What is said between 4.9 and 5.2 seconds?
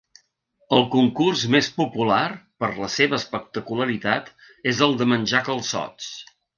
de